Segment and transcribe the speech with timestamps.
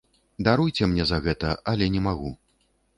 [0.47, 2.37] Даруйце мне за гэта, але не магу.